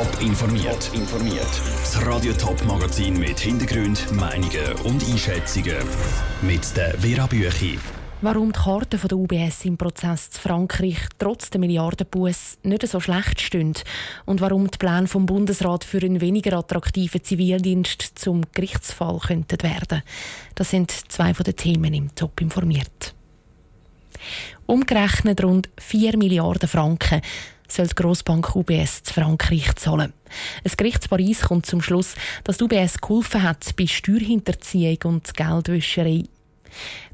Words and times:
Top 0.00 0.22
informiert. 0.22 0.90
informiert. 0.94 1.60
Das 1.82 2.06
Radio 2.06 2.32
Top 2.32 2.64
Magazin 2.64 3.18
mit 3.18 3.38
Hintergrund, 3.38 4.10
Meinungen 4.12 4.72
und 4.84 5.06
Einschätzungen 5.06 5.76
mit 6.40 6.74
der 6.74 6.98
Vera 6.98 7.26
Büchi. 7.26 7.78
Warum 8.22 8.50
die 8.50 8.58
Karten 8.58 8.98
der 8.98 9.18
UBS 9.18 9.66
im 9.66 9.76
Prozess 9.76 10.30
zu 10.30 10.40
Frankreich 10.40 10.96
trotz 11.18 11.50
der 11.50 11.60
Milliardenbuß 11.60 12.60
nicht 12.62 12.88
so 12.88 12.98
schlecht 12.98 13.42
stehen 13.42 13.74
und 14.24 14.40
warum 14.40 14.70
die 14.70 14.78
Pläne 14.78 15.06
vom 15.06 15.26
Bundesrat 15.26 15.84
für 15.84 16.00
einen 16.00 16.22
weniger 16.22 16.56
attraktiven 16.56 17.22
Zivildienst 17.22 18.12
zum 18.14 18.40
Gerichtsfall 18.52 19.18
könnten 19.18 19.62
werden. 19.62 20.02
Das 20.54 20.70
sind 20.70 20.90
zwei 21.12 21.34
von 21.34 21.44
den 21.44 21.56
Themen 21.56 21.92
im 21.92 22.14
Top 22.14 22.40
informiert. 22.40 23.14
Umgerechnet 24.64 25.42
rund 25.44 25.68
4 25.78 26.16
Milliarden 26.16 26.68
Franken 26.70 27.20
soll 27.72 27.86
die 27.86 27.94
Grossbank 27.94 28.54
UBS 28.54 29.02
zu 29.02 29.14
Frankreich 29.14 29.74
zahlen. 29.76 30.12
Ein 30.64 30.72
Gericht 30.76 31.04
in 31.04 31.08
Paris 31.08 31.42
kommt 31.42 31.66
zum 31.66 31.82
Schluss, 31.82 32.14
dass 32.44 32.58
die 32.58 32.64
UBS 32.64 33.00
geholfen 33.00 33.42
hat 33.42 33.76
bei 33.76 33.86
Steuerhinterziehung 33.86 34.98
und 35.04 35.34
Geldwäscherei. 35.34 36.24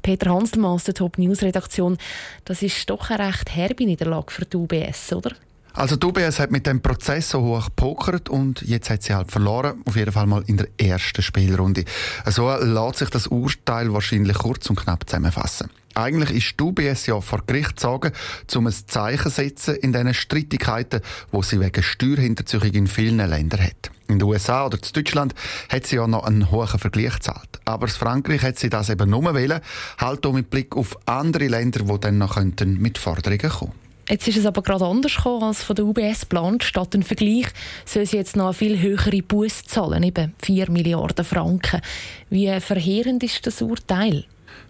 Peter 0.01 0.31
Hanselmann 0.31 0.71
aus 0.71 0.83
der 0.83 0.93
Top 0.93 1.17
News 1.17 1.41
Redaktion, 1.41 1.97
das 2.45 2.61
ist 2.61 2.89
doch 2.89 3.09
eine 3.09 3.27
recht 3.27 3.55
herbe 3.55 3.85
Niederlage 3.85 4.31
für 4.31 4.45
die 4.45 4.57
UBS, 4.57 5.13
oder? 5.13 5.31
Also 5.73 5.95
die 5.95 6.07
UBS 6.07 6.39
hat 6.39 6.49
mit 6.49 6.65
dem 6.65 6.81
Prozess 6.81 7.29
so 7.29 7.41
hoch 7.41 7.65
gepokert 7.65 8.29
und 8.29 8.63
jetzt 8.63 8.89
hat 8.89 9.03
sie 9.03 9.13
halt 9.13 9.31
verloren, 9.31 9.83
auf 9.85 9.95
jeden 9.95 10.11
Fall 10.11 10.25
mal 10.25 10.43
in 10.47 10.57
der 10.57 10.67
ersten 10.77 11.21
Spielrunde. 11.21 11.85
So 12.25 12.51
lässt 12.51 12.97
sich 12.97 13.09
das 13.11 13.27
Urteil 13.27 13.93
wahrscheinlich 13.93 14.37
kurz 14.39 14.67
und 14.71 14.77
knapp 14.77 15.07
zusammenfassen. 15.07 15.69
Eigentlich 15.97 16.29
ist 16.29 16.59
die 16.59 16.63
UBS 16.63 17.07
ja 17.07 17.19
vor 17.21 17.41
Gericht 17.47 17.69
gezogen, 17.69 18.11
um 18.55 18.67
ein 18.67 18.73
Zeichen 18.73 19.31
zu 19.31 19.41
setzen 19.41 19.75
in 19.77 19.93
diesen 19.93 20.13
Streitigkeiten, 20.13 21.01
wo 21.31 21.41
sie 21.41 21.59
wegen 21.59 21.81
Steuerhinterziehung 21.81 22.71
in 22.71 22.85
vielen 22.85 23.17
Ländern 23.17 23.61
hat. 23.61 23.89
In 24.07 24.19
den 24.19 24.27
USA 24.27 24.67
oder 24.67 24.77
in 24.77 24.93
Deutschland 24.93 25.33
hat 25.69 25.87
sie 25.87 25.95
ja 25.95 26.05
noch 26.05 26.23
einen 26.23 26.51
hohen 26.51 26.67
Vergleich 26.67 27.15
gezahlt. 27.15 27.49
Aber 27.65 27.87
in 27.87 27.93
Frankreich 27.93 28.43
hat 28.43 28.59
sie 28.59 28.69
das 28.69 28.91
eben 28.91 29.09
nur 29.09 29.33
wählen, 29.33 29.59
halt 29.97 30.23
auch 30.27 30.33
mit 30.33 30.51
Blick 30.51 30.77
auf 30.77 30.95
andere 31.07 31.47
Länder, 31.47 31.79
die 31.79 31.99
dann 31.99 32.19
noch 32.19 32.39
mit 32.39 32.99
Forderungen 32.99 33.49
kommen 33.49 33.73
Jetzt 34.07 34.27
ist 34.27 34.37
es 34.37 34.45
aber 34.45 34.61
gerade 34.61 34.85
anders 34.85 35.15
gekommen 35.15 35.43
als 35.43 35.63
von 35.63 35.75
der 35.75 35.85
UBS 35.85 36.21
geplant. 36.21 36.63
Statt 36.63 36.93
einem 36.93 37.03
Vergleich 37.03 37.47
soll 37.85 38.05
sie 38.05 38.17
jetzt 38.17 38.37
noch 38.37 38.45
eine 38.45 38.53
viel 38.53 38.79
höhere 38.79 39.21
Buß 39.23 39.63
zahlen, 39.63 40.03
eben 40.03 40.33
4 40.43 40.69
Milliarden 40.69 41.25
Franken. 41.25 41.81
Wie 42.29 42.57
verheerend 42.61 43.23
ist 43.23 43.45
das 43.47 43.61
Urteil? 43.61 44.25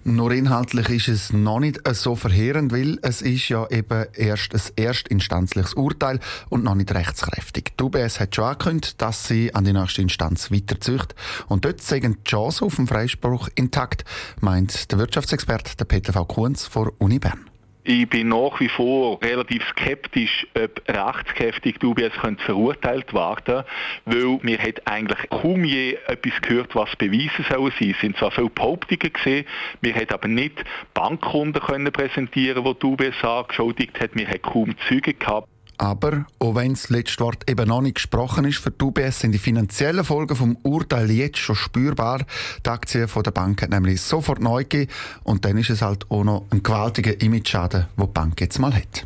Nur 0.09 0.31
inhaltlich 0.31 0.87
ist 0.87 1.09
es 1.09 1.33
noch 1.33 1.59
nicht 1.59 1.81
so 1.93 2.15
verheerend, 2.15 2.71
weil 2.71 2.97
es 3.01 3.21
ist 3.21 3.49
ja 3.49 3.67
eben 3.69 4.05
erst 4.13 4.53
ein 4.55 4.61
erstinstanzliches 4.77 5.73
Urteil 5.73 6.21
und 6.47 6.63
noch 6.63 6.75
nicht 6.75 6.93
rechtskräftig. 6.93 7.73
Die 7.77 7.83
UBS 7.83 8.21
hat 8.21 8.33
schon 8.33 8.45
angekündigt, 8.45 9.01
dass 9.01 9.27
sie 9.27 9.53
an 9.53 9.65
die 9.65 9.73
nächste 9.73 10.01
Instanz 10.01 10.49
weiterzücht. 10.49 11.13
Und 11.49 11.65
dort 11.65 11.81
sind 11.81 12.05
die 12.05 12.23
Chancen 12.23 12.63
auf 12.63 12.77
den 12.77 12.87
Freispruch 12.87 13.49
intakt, 13.55 14.05
meint 14.39 14.93
der 14.93 14.97
Wirtschaftsexperte 14.97 15.83
Peter 15.83 16.13
V. 16.13 16.23
Kunz 16.23 16.65
von 16.65 16.89
Uni 16.99 17.19
Bern. 17.19 17.56
Ich 17.89 18.09
bin 18.09 18.27
nach 18.27 18.59
wie 18.59 18.67
vor 18.67 19.17
relativ 19.23 19.63
skeptisch, 19.69 20.45
ob 20.61 20.81
rechtskräftig 20.89 21.81
UBS 21.81 22.11
verurteilt 22.39 23.13
werden 23.13 23.63
weil 24.03 24.39
mir 24.41 24.57
hat 24.57 24.85
eigentlich 24.85 25.29
kaum 25.29 25.63
je 25.63 25.97
etwas 26.07 26.33
gehört, 26.41 26.75
was 26.75 26.93
beweisen 26.97 27.45
soll 27.49 27.71
sein. 27.79 27.91
Es 27.91 28.01
sind 28.01 28.17
zwar 28.17 28.31
viele 28.31 28.49
Behauptungen 28.49 29.13
gesehen, 29.13 29.45
mir 29.79 29.95
hat 29.95 30.13
aber 30.13 30.27
nicht 30.27 30.65
Bankkunden 30.93 31.61
können 31.61 31.89
präsentieren, 31.93 32.65
wo 32.65 32.73
die 32.73 32.85
UBS 32.87 33.23
angeschuldigt 33.23 33.97
hat, 34.01 34.15
mir 34.15 34.27
hat 34.27 34.43
kaum 34.43 34.75
Züge 34.89 35.13
gehabt. 35.13 35.47
Aber, 35.77 36.25
auch 36.39 36.55
wenn 36.55 36.73
das 36.73 36.89
letzte 36.89 37.23
Wort 37.23 37.49
eben 37.49 37.67
noch 37.67 37.81
nicht 37.81 37.95
gesprochen 37.95 38.45
ist, 38.45 38.57
für 38.57 38.71
die 38.71 38.83
UBS 38.83 39.19
sind 39.19 39.31
die 39.31 39.37
finanziellen 39.37 40.03
Folgen 40.03 40.35
vom 40.35 40.57
Urteil 40.63 41.11
jetzt 41.11 41.37
schon 41.37 41.55
spürbar. 41.55 42.25
Die 42.65 42.69
Aktien 42.69 43.07
der 43.15 43.31
Bank 43.31 43.61
hat 43.61 43.69
nämlich 43.69 44.01
sofort 44.01 44.41
neu 44.41 44.63
gegeben 44.63 44.91
und 45.23 45.45
dann 45.45 45.57
ist 45.57 45.69
es 45.69 45.81
halt 45.81 46.09
auch 46.09 46.23
noch 46.23 46.45
ein 46.49 46.63
gewaltiger 46.63 47.21
Image-Schaden, 47.21 47.85
den 47.95 48.05
die 48.05 48.11
Bank 48.11 48.41
jetzt 48.41 48.57
mal 48.59 48.73
hat. 48.73 49.05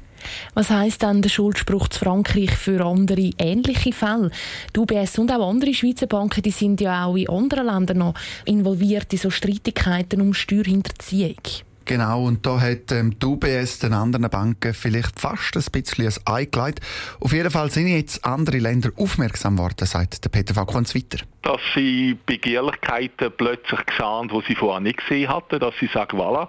Was 0.53 0.69
heisst 0.69 1.03
dann 1.03 1.21
der 1.21 1.29
Schuldspruch 1.29 1.87
zu 1.89 1.99
Frankreich 1.99 2.51
für 2.51 2.85
andere 2.85 3.31
ähnliche 3.37 3.91
Fälle? 3.91 4.31
Die 4.75 4.79
UBS 4.79 5.17
und 5.17 5.31
auch 5.31 5.49
andere 5.49 5.73
Schweizer 5.73 6.07
Banken 6.07 6.41
die 6.43 6.51
sind 6.51 6.79
ja 6.79 7.05
auch 7.05 7.15
in 7.15 7.29
anderen 7.29 7.65
Ländern 7.65 7.97
noch 7.97 8.13
involviert 8.45 9.11
in 9.11 9.19
so 9.19 9.29
Streitigkeiten 9.29 10.21
um 10.21 10.33
Steuerhinterziehung. 10.33 11.41
Genau, 11.91 12.23
und 12.23 12.45
da 12.45 12.57
hat 12.57 12.89
ähm, 12.93 13.19
die 13.19 13.25
UBS 13.25 13.79
den 13.79 13.91
anderen 13.91 14.29
Banken 14.29 14.73
vielleicht 14.73 15.19
fast 15.19 15.57
ein 15.57 15.65
bisschen 15.73 16.07
ein 16.07 16.13
Ei 16.33 16.45
gelegt. 16.45 16.79
Auf 17.19 17.33
jeden 17.33 17.51
Fall 17.51 17.69
sind 17.69 17.89
jetzt 17.89 18.23
andere 18.23 18.59
Länder 18.59 18.91
aufmerksam 18.95 19.57
geworden, 19.57 19.85
sagt 19.85 20.23
der 20.23 20.29
Peter 20.29 20.53
Fakunz 20.53 20.95
weiter. 20.95 21.25
Dass 21.41 21.59
sie 21.75 22.17
Begehrlichkeiten 22.25 23.33
plötzlich 23.35 23.81
sahen, 23.97 24.29
die 24.29 24.41
sie 24.47 24.55
vorher 24.55 24.79
nicht 24.79 24.99
gesehen 24.99 25.27
hatten, 25.27 25.59
dass 25.59 25.73
sie 25.81 25.87
sagen, 25.87 26.17
voilà, 26.17 26.47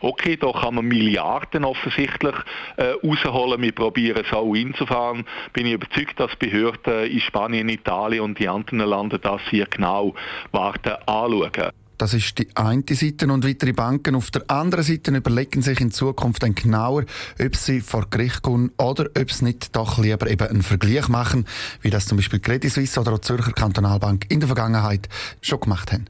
okay, 0.00 0.36
da 0.36 0.52
kann 0.52 0.76
man 0.76 0.84
Milliarden 0.84 1.64
offensichtlich 1.64 2.36
äh, 2.76 2.92
rausholen, 3.04 3.60
wir 3.62 3.72
probieren 3.74 4.24
es 4.24 4.32
auch. 4.32 4.54
Insofern 4.54 5.24
bin 5.52 5.66
ich 5.66 5.72
überzeugt, 5.72 6.20
dass 6.20 6.36
Behörden 6.36 7.10
in 7.10 7.20
Spanien, 7.20 7.68
Italien 7.68 8.22
und 8.22 8.38
die 8.38 8.48
anderen 8.48 8.88
Länder 8.88 9.18
das 9.18 9.40
hier 9.50 9.66
genau 9.66 10.14
warten 10.52 10.94
anschauen. 11.04 11.72
Das 11.98 12.12
ist 12.14 12.38
die 12.38 12.48
eine 12.56 12.82
Seite 12.90 13.26
und 13.32 13.46
weitere 13.46 13.72
Banken 13.72 14.14
auf 14.14 14.30
der 14.30 14.50
anderen 14.50 14.84
Seite 14.84 15.12
überlegen 15.12 15.62
sich 15.62 15.80
in 15.80 15.92
Zukunft 15.92 16.42
dann 16.42 16.54
genauer, 16.54 17.04
ob 17.40 17.56
sie 17.56 17.80
vor 17.80 18.06
Gericht 18.10 18.42
kommen 18.42 18.72
oder 18.78 19.08
ob 19.18 19.30
sie 19.30 19.44
nicht 19.44 19.76
doch 19.76 19.98
lieber 19.98 20.28
eben 20.28 20.48
einen 20.48 20.62
Vergleich 20.62 21.08
machen, 21.08 21.46
wie 21.82 21.90
das 21.90 22.06
zum 22.06 22.16
Beispiel 22.16 22.40
Credit 22.40 22.70
Suisse 22.70 23.00
oder 23.00 23.12
auch 23.12 23.18
die 23.18 23.26
Zürcher 23.26 23.52
Kantonalbank 23.52 24.26
in 24.28 24.40
der 24.40 24.48
Vergangenheit 24.48 25.08
schon 25.40 25.60
gemacht 25.60 25.92
haben. 25.92 26.06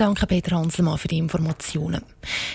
Danke 0.00 0.26
Peter 0.26 0.56
Hanselmann 0.56 0.96
für 0.96 1.08
die 1.08 1.18
Informationen. 1.18 2.02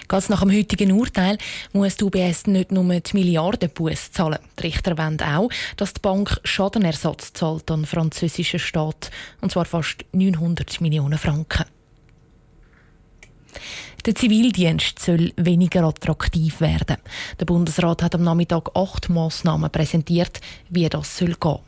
Ganz 0.07 0.29
nach 0.29 0.39
dem 0.39 0.51
heutigen 0.51 0.91
Urteil 0.91 1.37
muss 1.73 1.95
die 1.95 2.03
UBS 2.03 2.47
nicht 2.47 2.71
nur 2.71 2.83
die 2.91 3.13
Milliardenbuß 3.13 4.11
zahlen. 4.13 4.39
Die 4.57 4.63
Richter 4.63 4.97
wollen 4.97 5.21
auch, 5.21 5.49
dass 5.77 5.93
die 5.93 6.01
Bank 6.01 6.39
Schadenersatz 6.43 7.33
zahlt 7.33 7.69
an 7.69 7.81
den 7.81 7.85
französischen 7.85 8.59
Staat, 8.59 9.11
und 9.41 9.51
zwar 9.51 9.65
fast 9.65 10.05
900 10.11 10.81
Millionen 10.81 11.19
Franken. 11.19 11.65
Der 14.05 14.13
Zivildienst 14.13 14.99
soll 14.99 15.33
weniger 15.35 15.83
attraktiv 15.83 16.61
werden. 16.61 16.97
Der 17.39 17.45
Bundesrat 17.45 18.03
hat 18.03 18.13
am 18.13 18.23
Nachmittag 18.23 18.69
acht 18.75 19.09
Massnahmen 19.09 19.71
präsentiert, 19.71 20.41
wie 20.69 20.87
das 20.87 21.17
soll 21.17 21.33
gehen. 21.39 21.59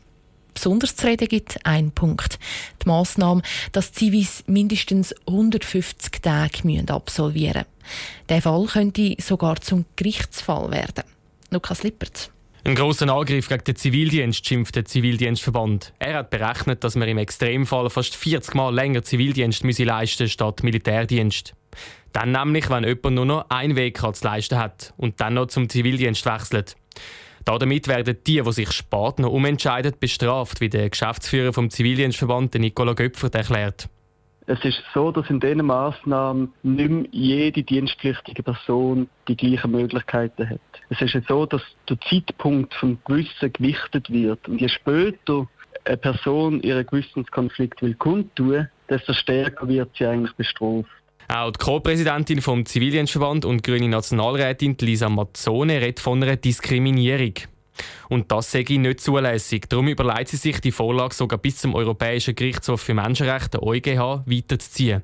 Besonders 0.53 0.95
zu 0.95 1.07
reden 1.07 1.27
gibt 1.27 1.65
ein 1.65 1.91
Punkt. 1.91 2.37
Die 2.83 2.87
Massnahme, 2.87 3.41
dass 3.71 3.91
Zivis 3.91 4.43
mindestens 4.45 5.15
150 5.27 6.21
Tage 6.21 6.83
absolvieren 6.87 7.65
müssen. 7.65 8.27
Der 8.29 8.41
Fall 8.43 8.65
könnte 8.65 9.15
sogar 9.19 9.55
zum 9.57 9.85
Gerichtsfall 9.95 10.69
werden. 10.69 11.05
Lukas 11.49 11.81
Lippert. 11.81 12.31
Ein 12.63 12.75
grosser 12.75 13.07
Angriff 13.09 13.47
gegen 13.47 13.63
den 13.63 13.75
Zivildienst 13.75 14.45
schimpft 14.45 14.75
der 14.75 14.85
Zivildienstverband. 14.85 15.93
Er 15.99 16.15
hat 16.15 16.29
berechnet, 16.29 16.83
dass 16.83 16.95
man 16.95 17.07
im 17.07 17.17
Extremfall 17.17 17.89
fast 17.89 18.15
40 18.15 18.53
Mal 18.55 18.75
länger 18.75 19.03
Zivildienst 19.03 19.63
leisten 19.63 20.23
müsse 20.23 20.29
statt 20.29 20.63
Militärdienst. 20.63 21.55
Dann 22.13 22.31
nämlich, 22.31 22.69
wenn 22.69 22.83
jemand 22.83 23.15
nur 23.15 23.25
noch 23.25 23.45
ein 23.49 23.75
Weg 23.75 23.99
zu 23.99 24.23
leisten 24.23 24.57
hat 24.57 24.93
und 24.97 25.21
dann 25.21 25.35
noch 25.35 25.47
zum 25.47 25.69
Zivildienst 25.69 26.25
wechselt. 26.25 26.75
Damit 27.45 27.87
werden 27.87 28.17
die, 28.27 28.41
die 28.41 28.51
sich 28.51 28.71
spät 28.71 29.19
noch 29.19 29.31
umentscheiden, 29.31 29.93
bestraft, 29.99 30.59
wie 30.59 30.69
der 30.69 30.89
Geschäftsführer 30.89 31.53
vom 31.53 31.69
Zivildienstverband 31.69 32.55
Nicola 32.55 32.93
Göpfert 32.93 33.35
erklärt. 33.35 33.87
Es 34.49 34.63
ist 34.63 34.81
so, 34.93 35.11
dass 35.11 35.29
in 35.29 35.41
diesen 35.41 35.65
Massnahmen 35.65 36.53
nicht 36.63 36.89
mehr 36.89 37.05
jede 37.11 37.63
dienstpflichtige 37.63 38.43
Person 38.43 39.09
die 39.27 39.35
gleichen 39.35 39.71
Möglichkeiten 39.71 40.49
hat. 40.49 40.61
Es 40.89 41.01
ist 41.01 41.27
so, 41.27 41.45
dass 41.45 41.61
der 41.89 41.99
Zeitpunkt 42.09 42.73
vom 42.73 42.97
Gewissen 43.05 43.51
gewichtet 43.51 44.09
wird. 44.09 44.47
Und 44.47 44.61
je 44.61 44.69
später 44.69 45.47
eine 45.83 45.97
Person 45.97 46.61
ihren 46.61 46.85
Gewissenskonflikt 46.85 47.81
will 47.81 47.95
kundtun, 47.95 48.69
desto 48.89 49.11
stärker 49.11 49.67
wird 49.67 49.89
sie 49.97 50.05
eigentlich 50.05 50.35
bestraft. 50.35 50.89
Auch 51.27 51.51
die 51.51 51.59
Co-Präsidentin 51.59 52.41
vom 52.41 52.65
Zivildienstverband 52.65 53.43
und 53.43 53.61
grüne 53.61 53.89
Nationalrätin 53.89 54.77
Lisa 54.79 55.09
Mazzone 55.09 55.81
redet 55.81 55.99
von 55.99 56.23
einer 56.23 56.37
Diskriminierung. 56.37 57.33
Und 58.09 58.31
das 58.31 58.51
sage 58.51 58.73
ich 58.73 58.79
nicht 58.79 59.01
zulässig. 59.01 59.67
Darum 59.67 59.89
überlegt 59.89 60.29
sie 60.29 60.37
sich, 60.37 60.61
die 60.61 60.71
Vorlage 60.71 61.13
sogar 61.13 61.37
bis 61.37 61.57
zum 61.57 61.75
Europäischen 61.75 62.33
Gerichtshof 62.33 62.81
für 62.81 62.93
Menschenrechte 62.93 63.61
EuGH 63.61 64.23
weiterzuziehen. 64.25 65.03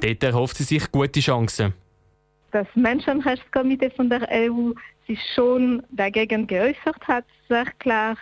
Dort 0.00 0.22
erhofft 0.22 0.56
sie 0.56 0.64
sich 0.64 0.90
gute 0.90 1.20
Chancen. 1.20 1.74
Das 2.50 2.66
Menschenrechtskomitee 2.74 3.90
von 3.90 4.08
der 4.08 4.26
EU 4.32 4.72
sich 5.08 5.18
schon 5.34 5.82
dagegen 5.90 6.46
geäußert 6.46 7.08
hat, 7.08 7.24
sehr 7.48 7.64
klar, 7.78 8.16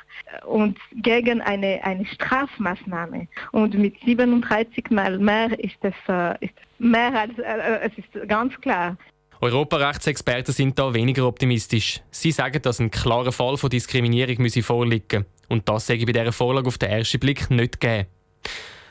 und 0.46 0.78
gegen 1.02 1.40
eine, 1.40 1.82
eine 1.82 2.06
Strafmaßnahme. 2.06 3.28
Und 3.52 3.74
mit 3.74 3.94
37 4.04 4.90
Mal 4.90 5.18
mehr 5.18 5.58
ist 5.58 5.76
es, 5.82 5.94
äh, 6.08 6.48
mehr 6.78 7.12
als, 7.14 7.38
äh, 7.38 7.80
es 7.82 7.92
ist 7.98 8.28
ganz 8.28 8.58
klar. 8.60 8.96
Europarechtsexperten 9.40 10.54
sind 10.54 10.78
da 10.78 10.94
weniger 10.94 11.26
optimistisch. 11.26 12.00
Sie 12.10 12.32
sagen, 12.32 12.62
dass 12.62 12.80
ein 12.80 12.90
klarer 12.90 13.32
Fall 13.32 13.58
von 13.58 13.68
Diskriminierung 13.68 14.36
müsse 14.38 14.62
vorliegen 14.62 15.26
Und 15.48 15.68
das 15.68 15.86
sage 15.86 16.00
ich 16.00 16.06
bei 16.06 16.12
dieser 16.12 16.32
Vorlage 16.32 16.68
auf 16.68 16.78
den 16.78 16.88
ersten 16.88 17.20
Blick 17.20 17.50
nicht 17.50 17.80
gegeben. 17.80 18.08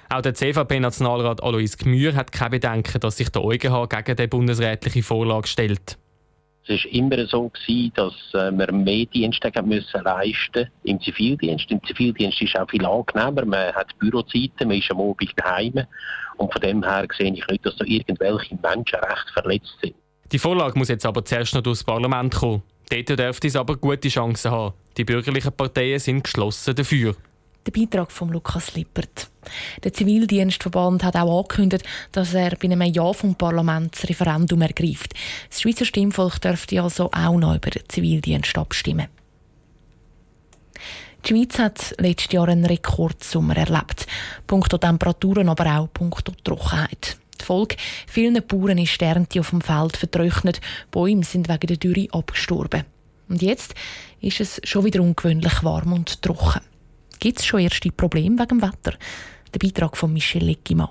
Auch 0.10 0.22
der 0.22 0.36
CVP-Nationalrat 0.36 1.42
Alois 1.42 1.78
Gmür 1.80 2.14
hat 2.14 2.32
keine 2.32 2.52
Bedenken, 2.52 3.00
dass 3.00 3.18
sich 3.18 3.30
der 3.30 3.44
EuGH 3.44 3.90
gegen 3.90 4.16
die 4.16 4.28
bundesrätliche 4.28 5.02
Vorlage 5.02 5.48
stellt. 5.48 5.98
Es 6.68 6.84
war 6.84 6.92
immer 6.92 7.28
so, 7.28 7.50
gewesen, 7.50 7.92
dass 7.96 8.14
äh, 8.34 8.52
wir 8.52 8.72
mehr 8.72 9.06
Dienste 9.06 9.52
müssen 9.64 10.04
leisten 10.04 10.68
im 10.84 11.00
Zivildienst. 11.00 11.70
Im 11.70 11.84
Zivildienst 11.84 12.42
ist 12.42 12.56
es 12.56 12.60
auch 12.60 12.70
viel 12.70 12.86
angenehmer. 12.86 13.46
Man 13.46 13.74
hat 13.74 13.98
Bürozeiten, 14.00 14.68
man 14.68 14.78
ist 14.78 14.90
am 14.90 15.00
Abend 15.00 15.32
daheim. 15.36 15.86
Und 16.38 16.52
von 16.52 16.62
dem 16.62 16.84
her 16.84 17.08
sehe 17.16 17.32
ich 17.32 17.48
nicht, 17.48 17.66
dass 17.66 17.76
da 17.76 17.86
irgendwelche 17.86 18.58
Menschenrechte 18.62 19.34
verletzt 19.34 19.76
sind. 19.82 19.96
Die 20.32 20.40
Vorlage 20.40 20.78
muss 20.78 20.90
jetzt 20.90 21.06
aber 21.06 21.24
zuerst 21.24 21.54
noch 21.54 21.62
durchs 21.62 21.84
Parlament 21.84 22.34
kommen. 22.34 22.64
Dort 22.90 23.20
dürfte 23.20 23.48
es 23.48 23.56
aber 23.56 23.78
gute 23.78 24.10
Chancen 24.10 24.52
haben. 24.52 24.74
Die 24.98 25.04
bürgerlichen 25.04 25.54
Parteien 25.54 26.00
sind 26.00 26.24
geschlossen 26.24 26.76
dafür. 26.76 27.16
Der 27.66 27.72
Beitrag 27.72 28.12
von 28.12 28.30
Lukas 28.30 28.76
Lippert. 28.76 29.30
Der 29.84 29.94
Zivildienstverband 29.94 31.04
hat 31.04 31.16
auch 31.16 31.40
angekündigt, 31.40 31.86
dass 32.12 32.34
er 32.34 32.52
bei 32.52 32.70
einem 32.70 32.82
Ja 32.82 33.14
vom 33.14 33.36
Parlament 33.36 33.96
das 33.96 34.10
Referendum 34.10 34.62
ergreift. 34.62 35.14
Das 35.50 35.62
Schweizer 35.62 35.86
Stimmvolk 35.86 36.42
dürfte 36.42 36.82
also 36.82 37.10
auch 37.12 37.38
noch 37.38 37.56
über 37.56 37.70
den 37.70 37.84
Zivildienst 37.88 38.58
abstimmen. 38.58 39.08
Die 41.26 41.34
Schweiz 41.34 41.58
hat 41.58 41.96
letztes 41.98 42.34
Jahr 42.34 42.50
einen 42.50 42.66
Rekordsommer 42.66 43.58
erlebt. 43.58 44.06
Punkto 44.46 44.78
Temperaturen, 44.78 45.50
aber 45.50 45.80
auch 45.80 45.92
punkto 45.92 46.32
Trockenheit. 46.44 47.18
Die 47.42 47.46
Folge, 47.46 47.78
vielen 48.08 48.46
Bauern 48.46 48.78
ist 48.78 49.00
die 49.02 49.06
Ernte 49.06 49.40
auf 49.40 49.50
dem 49.50 49.62
Feld 49.62 49.98
vertrocknet, 49.98 50.62
Bäume 50.92 51.24
sind 51.24 51.50
wegen 51.50 51.68
der 51.68 51.78
Dürre 51.78 52.08
abgestorben. 52.12 52.84
Und 53.28 53.42
jetzt 53.42 53.74
ist 54.22 54.40
es 54.40 54.62
schon 54.64 54.86
wieder 54.86 55.02
ungewöhnlich 55.02 55.64
warm 55.64 55.94
und 55.94 56.22
trocken. 56.22 56.62
Gibt 57.20 57.40
es 57.40 57.46
schon 57.46 57.62
erste 57.62 57.92
Probleme 57.92 58.38
wegen 58.38 58.60
dem 58.60 58.62
Wetter? 58.62 58.98
Der 59.56 59.68
Beitrag 59.70 59.96
von 59.96 60.12
Michel 60.12 60.44
Leckimann. 60.44 60.90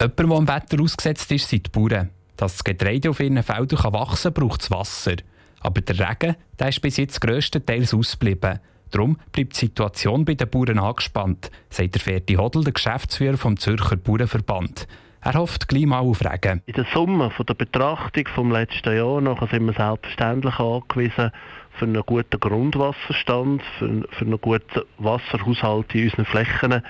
Jemand, 0.00 0.18
der 0.18 0.30
am 0.30 0.48
Wetter 0.48 0.82
ausgesetzt 0.82 1.30
ist, 1.30 1.48
sind 1.48 1.66
die 1.66 1.70
Bauern. 1.70 2.10
Dass 2.36 2.54
das 2.54 2.64
Getreide 2.64 3.10
auf 3.10 3.20
ihren 3.20 3.40
Feldern 3.44 3.92
wachsen 3.92 4.34
kann, 4.34 4.42
braucht 4.42 4.62
es 4.62 4.72
Wasser. 4.72 5.14
Aber 5.60 5.80
der 5.80 6.10
Regen 6.10 6.34
der 6.58 6.68
ist 6.68 6.82
bis 6.82 6.96
jetzt 6.96 7.20
grösstenteils 7.20 7.94
ausgeblieben. 7.94 8.58
Darum 8.90 9.18
bleibt 9.30 9.54
die 9.54 9.66
Situation 9.66 10.24
bei 10.24 10.34
den 10.34 10.50
Bauern 10.50 10.80
angespannt, 10.80 11.52
sagt 11.70 11.94
der 11.94 12.00
Ferdi 12.00 12.34
Hodl, 12.34 12.64
der 12.64 12.72
Geschäftsführer 12.72 13.36
vom 13.36 13.56
Zürcher 13.56 13.96
Bauernverband. 13.96 14.88
Er 15.20 15.34
hofft 15.34 15.68
gleich 15.68 15.86
mal 15.86 16.00
auf 16.00 16.24
Regen. 16.24 16.60
In 16.66 16.74
der 16.74 16.86
Summe 16.92 17.30
von 17.30 17.46
der 17.46 17.54
Betrachtung 17.54 18.26
vom 18.34 18.50
letzten 18.50 18.96
Jahr 18.96 19.20
noch 19.20 19.48
sind 19.48 19.64
wir 19.64 19.74
selbstverständlich 19.74 20.58
angewiesen 20.58 21.30
für 21.78 21.84
einen 21.84 22.02
guten 22.02 22.38
Grundwasserstand, 22.38 23.62
für, 23.78 24.02
für 24.10 24.24
einen 24.24 24.40
guten 24.40 24.82
Wasserhaushalt 24.98 25.94
in 25.94 26.04
unseren 26.04 26.24
Flächen. 26.24 26.82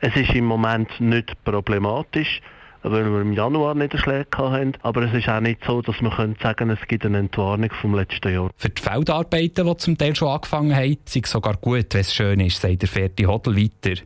Es 0.00 0.16
ist 0.16 0.34
im 0.34 0.46
Moment 0.46 1.00
nicht 1.00 1.32
problematisch, 1.44 2.40
weil 2.82 3.10
wir 3.12 3.20
im 3.20 3.32
Januar 3.32 3.74
Niederschläge 3.74 4.26
hatten. 4.36 4.72
Aber 4.82 5.02
es 5.02 5.12
ist 5.12 5.28
auch 5.28 5.40
nicht 5.40 5.64
so, 5.64 5.82
dass 5.82 6.00
man 6.00 6.36
sagen 6.40 6.56
können, 6.56 6.78
es 6.80 6.88
gibt 6.88 7.04
eine 7.04 7.18
Entwarnung 7.18 7.70
vom 7.80 7.94
letzten 7.94 8.32
Jahr. 8.32 8.50
Für 8.56 8.70
die 8.70 8.80
Feldarbeiten, 8.80 9.66
die 9.66 9.76
zum 9.76 9.98
Teil 9.98 10.16
schon 10.16 10.28
angefangen 10.28 10.74
haben, 10.74 10.96
ist 11.04 11.16
es 11.24 11.30
sogar 11.30 11.56
gut, 11.56 11.92
wenn 11.92 12.00
es 12.00 12.14
schön 12.14 12.40
ist, 12.40 12.60
sagt 12.60 12.82
der 12.82 12.88
Ferdi 12.88 13.24
Hodel 13.24 13.56
weiter. 13.56 14.02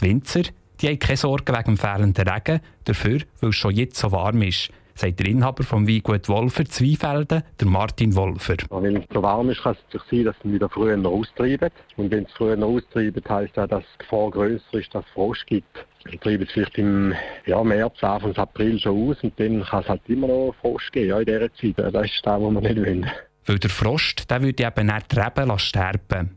Die 0.00 0.02
Winzer 0.02 0.42
die 0.80 0.88
haben 0.88 0.98
keine 0.98 1.16
Sorgen 1.16 1.54
wegen 1.54 1.64
dem 1.64 1.76
fehlenden 1.76 2.28
Regen, 2.28 2.60
dafür, 2.84 3.20
weil 3.40 3.50
es 3.50 3.56
schon 3.56 3.74
jetzt 3.74 3.96
so 3.96 4.12
warm 4.12 4.42
ist 4.42 4.70
sagt 4.94 5.20
der 5.20 5.26
Inhaber 5.26 5.64
vom 5.64 5.88
Weingut 5.88 6.28
Wolfer 6.28 6.64
Zweifelden, 6.64 7.42
der 7.60 7.66
Martin 7.66 8.14
Wolfer. 8.14 8.56
Wenn 8.70 8.96
es 8.96 9.04
so 9.12 9.22
warm 9.22 9.50
ist, 9.50 9.62
kann 9.62 9.76
es 9.92 10.00
sein, 10.10 10.24
dass 10.24 10.36
sie 10.42 10.52
wieder 10.52 10.68
früher 10.68 10.96
noch 10.96 11.12
austreiben. 11.12 11.70
Und 11.96 12.10
wenn 12.10 12.24
es 12.24 12.32
früher 12.32 12.56
noch 12.56 12.68
austreiben, 12.68 13.22
heisst 13.28 13.56
das, 13.56 13.68
dass 13.68 13.84
die 13.94 13.98
Gefahr 13.98 14.30
grösser 14.30 14.74
ist, 14.74 14.94
dass 14.94 15.04
es 15.04 15.10
Frost 15.12 15.46
gibt. 15.46 15.86
Dann 16.04 16.20
treiben 16.20 16.44
es 16.44 16.52
vielleicht 16.52 16.78
im 16.78 17.14
ja, 17.46 17.62
März, 17.64 18.02
Anfang 18.02 18.36
April 18.36 18.78
schon 18.78 19.10
aus 19.10 19.16
und 19.22 19.38
dann 19.40 19.64
kann 19.64 19.82
es 19.82 19.88
halt 19.88 20.02
immer 20.06 20.28
noch 20.28 20.54
Frost 20.60 20.92
geben 20.92 21.08
ja, 21.08 21.18
in 21.18 21.26
dieser 21.26 21.54
Zeit. 21.54 21.94
Das 21.94 22.06
ist 22.06 22.20
das, 22.22 22.40
was 22.40 22.52
wir 22.52 22.60
nicht 22.60 22.76
wollen. 22.76 23.10
Weil 23.46 23.58
der 23.58 23.70
Frost 23.70 24.30
der 24.30 24.42
würde 24.42 24.64
eben 24.64 24.86
nicht 24.86 25.12
die 25.12 25.20
Reben 25.20 25.58
sterben 25.58 26.30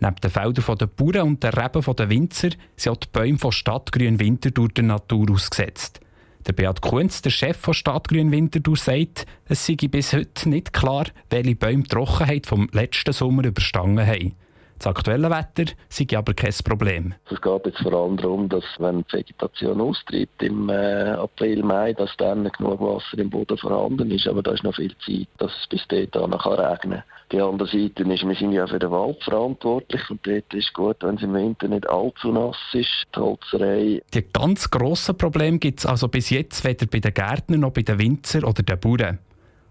Neben 0.00 0.16
den 0.16 0.30
Feldern 0.30 0.78
der 0.78 0.86
Bauern 0.86 1.28
und 1.28 1.42
den 1.42 1.50
Reben 1.50 1.96
der 1.96 2.10
Winzer 2.10 2.50
sind 2.76 2.92
auch 2.92 2.96
die 2.96 3.08
Bäume 3.10 3.38
von 3.38 3.50
Stadtgrün 3.50 4.20
Winterthur 4.20 4.68
der 4.68 4.84
Natur 4.84 5.32
ausgesetzt. 5.32 6.00
Der 6.48 6.54
Beat 6.54 6.80
Kunz, 6.80 7.20
der 7.20 7.28
Chef 7.28 7.58
von 7.58 7.74
Stadtgrün 7.74 8.32
Winterthur, 8.32 8.78
sagt, 8.78 9.26
es 9.50 9.66
sei 9.66 9.74
bis 9.74 10.14
heute 10.14 10.48
nicht 10.48 10.72
klar, 10.72 11.04
welche 11.28 11.54
Bäume 11.54 11.82
die 11.82 11.90
Trockenheit 11.90 12.46
vom 12.46 12.70
letzten 12.72 13.12
Sommer 13.12 13.44
überstanden 13.44 14.06
haben. 14.06 14.34
Das 14.78 14.86
aktuelle 14.86 15.28
Wetter 15.28 15.72
sei 15.88 16.06
aber 16.16 16.34
kein 16.34 16.54
Problem. 16.64 17.14
Es 17.30 17.40
geht 17.40 17.66
jetzt 17.66 17.82
vor 17.82 17.92
allem 17.92 18.16
darum, 18.16 18.48
dass 18.48 18.64
wenn 18.78 19.04
die 19.10 19.16
Vegetation 19.16 19.80
austreibt 19.80 20.40
im 20.42 20.68
äh, 20.68 21.10
April, 21.10 21.64
Mai, 21.64 21.94
dass 21.94 22.16
dann 22.16 22.48
genug 22.56 22.80
Wasser 22.80 23.18
im 23.18 23.28
Boden 23.28 23.58
vorhanden 23.58 24.10
ist. 24.12 24.28
Aber 24.28 24.42
da 24.42 24.52
ist 24.52 24.62
noch 24.62 24.76
viel 24.76 24.94
Zeit, 25.04 25.26
dass 25.38 25.50
es 25.60 25.66
bis 25.66 25.86
dahin 25.88 26.08
regnen 26.32 26.38
kann. 26.38 27.02
Die 27.32 27.40
andere 27.40 27.68
Seite 27.68 28.04
ist, 28.04 28.26
wir 28.26 28.34
sind 28.36 28.52
ja 28.52 28.66
für 28.66 28.78
den 28.78 28.90
Wald 28.90 29.22
verantwortlich 29.22 30.00
und 30.08 30.26
dort 30.26 30.54
ist 30.54 30.72
gut, 30.72 30.96
wenn 31.00 31.16
es 31.16 31.22
im 31.22 31.34
Winter 31.34 31.68
nicht 31.68 31.88
allzu 31.88 32.32
nass 32.32 32.56
ist, 32.72 33.04
die 33.14 33.20
Holzerei. 33.20 34.02
Die 34.14 34.32
ganz 34.32 34.70
grossen 34.70 35.18
Probleme 35.18 35.58
gibt 35.58 35.80
es 35.80 35.86
also 35.86 36.08
bis 36.08 36.30
jetzt 36.30 36.64
weder 36.64 36.86
bei 36.86 37.00
den 37.00 37.12
Gärtnern 37.12 37.60
noch 37.60 37.72
bei 37.72 37.82
den 37.82 37.98
Winzern 37.98 38.44
oder 38.44 38.62
den 38.62 38.80
Bauern. 38.80 39.18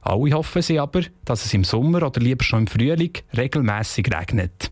Alle 0.01 0.31
hoffen 0.31 0.62
sie 0.62 0.80
aber, 0.80 1.01
dass 1.25 1.45
es 1.45 1.54
im 1.54 1.63
Sommer 1.63 2.04
oder 2.04 2.21
lieber 2.21 2.44
schon 2.44 2.62
im 2.62 2.68
Frühling 2.68 3.13
regelmäßig 3.36 4.07
regnet. 4.13 4.71